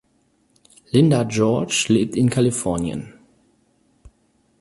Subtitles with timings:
[0.89, 3.13] Linda George lebt in Kalifornien.